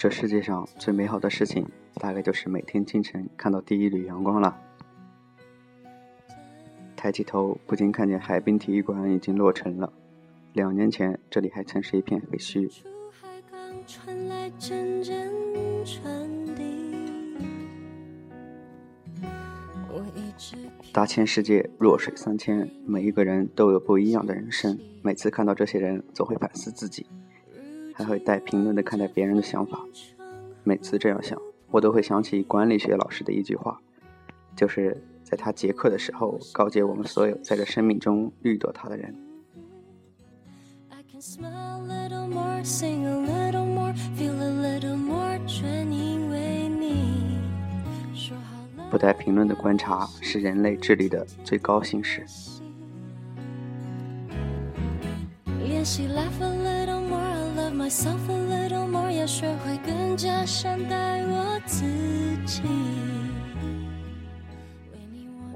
[0.00, 4.58] 这世界上最美好的事情，大概就是每天清晨看到第一缕阳光了。
[6.96, 9.92] 抬起头，不禁看见海滨体育馆已经落成了。
[10.54, 12.66] 两年前，这里还曾是一片废墟。
[20.94, 24.80] 大千世界，弱水三千，每一个人都有不一样的人生。
[25.02, 27.04] 每次看到这些人，总会反思自己。
[28.04, 29.78] 还会带评论的看待别人的想法。
[30.64, 31.40] 每次这样想，
[31.70, 33.80] 我都会想起管理学老师的一句话，
[34.56, 39.14] 就是在他结课的时候告诫我们所有在这生命中遇到他的人：
[48.90, 52.24] 不带评论的观察是人类智力的最高形式。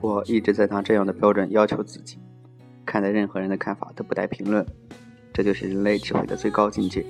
[0.00, 2.18] 我一直在拿这样的标准要求自己，
[2.86, 4.64] 看待任何人的看法都不带评论，
[5.32, 7.04] 这就是人类智慧的最高境界。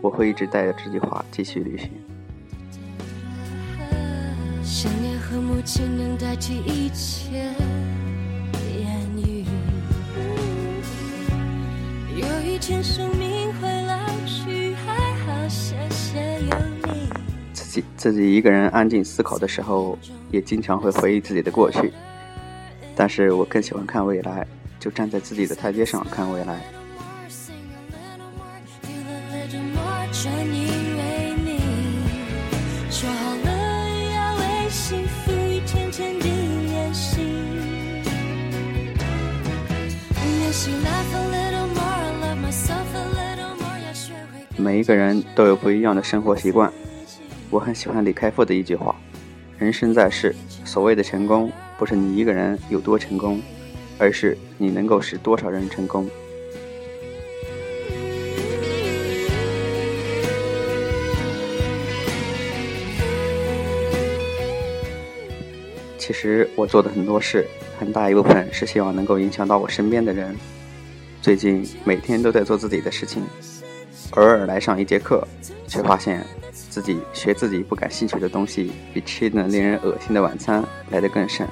[0.00, 1.90] 我会一直带着这句话继续旅行。
[4.62, 7.52] 想念和母亲能代替一切
[8.78, 9.44] 言语。
[12.14, 12.82] 有一天
[17.96, 19.96] 自己一个人安静思考的时候，
[20.30, 21.92] 也经常会回忆自己的过去。
[22.96, 24.46] 但是我更喜欢看未来，
[24.80, 26.60] 就站在自己的台阶上看未来。
[44.58, 46.70] 每一个人都有不一样的生活习惯。
[47.52, 48.96] 我很喜欢李开复的一句话
[49.60, 53.42] ：“人生在世，所谓的成功，不是你一个人有多成功，
[53.98, 56.08] 而是你能够使多少人成功。”
[65.98, 67.46] 其实我做的很多事，
[67.78, 70.34] 很大一部分是希望能够影响到我身边的人。
[71.20, 73.22] 最近每天都在做自己的事情，
[74.12, 75.28] 偶尔来上一节课，
[75.68, 76.24] 却发现。
[76.72, 81.46] 自己学自己不感兴趣的东西，比吃一顿令人恶心的晚餐来得更甚。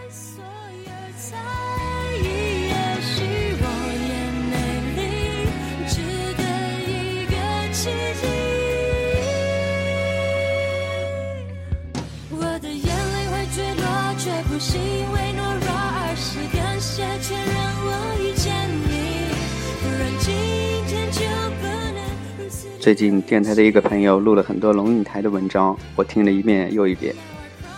[22.81, 27.15] 最近电台的一个朋友录了很多龙应台的文章，我听了一遍又一遍，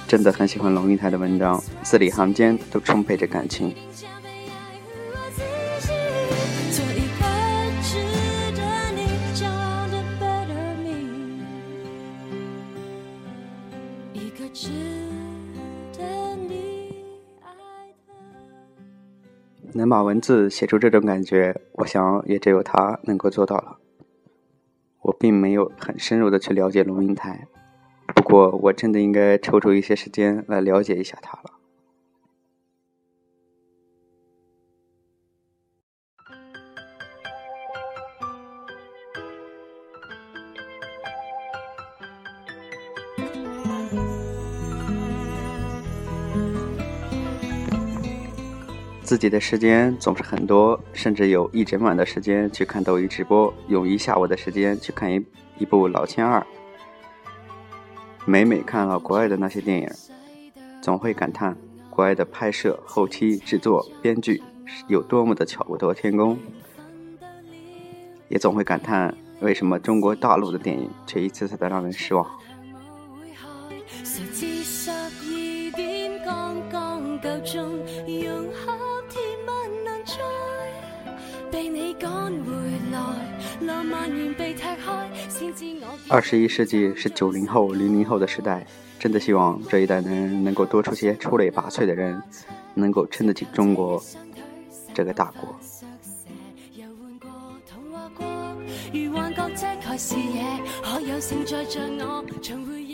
[0.06, 3.74] 真的很喜欢龙应台的文章，字里行间都充沛着感情。
[19.74, 23.78] 能把文字写出这种感觉，我想也只有他能够做到了。
[25.22, 27.46] 并没有很深入的去了解龙应台，
[28.12, 31.51] 不过我真的应该抽出一些时间来了解一下他了。
[49.12, 55.22] 自己的时间总是很多，甚至有一整晚的时间去看抖音直播，用一下午的时间去看一
[55.58, 56.40] 一部《老千二》。
[58.24, 59.90] 每每看到国外的那些电影，
[60.80, 61.54] 总会感叹
[61.90, 64.42] 国外的拍摄、后期制作、编剧
[64.88, 66.38] 有多么的巧夺天工，
[68.30, 72.26] 也总会感叹为什么中国大陆的电影却一次次的让人失望。
[86.20, 88.66] 十一世纪是九零后、零零后的时代，
[88.98, 92.22] 真的希望这一代的人能够多出些出类拔萃的人，
[92.74, 94.02] 能够撑得起中国
[94.94, 95.54] 这个大国。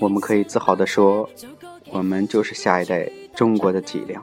[0.00, 1.28] 我们可以自豪地说，
[1.90, 4.22] 我们就是下一代中国的脊梁。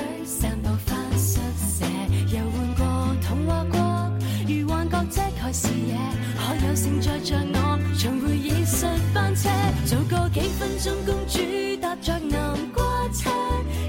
[5.53, 5.97] 视野，
[6.37, 9.49] 可有盛载着我重回现实班车？
[9.85, 11.39] 做个几分钟，公主
[11.81, 13.29] 搭着南瓜车，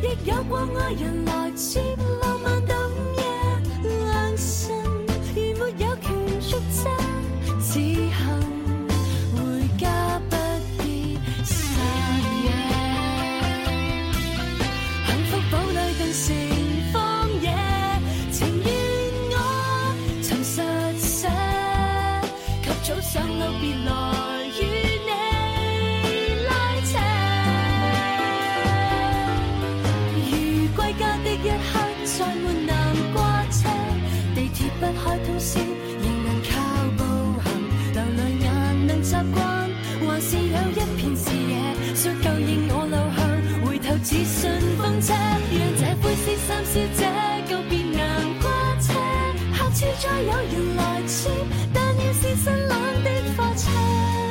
[0.02, 1.80] 亦有过爱人来接。
[44.04, 47.06] 似顺风车让这灰色衫小姐
[47.48, 48.00] 告别南
[48.40, 48.50] 瓜
[48.80, 48.92] 车。
[49.54, 51.30] 下次再有人来接
[51.72, 54.21] 但要是新冷的火车。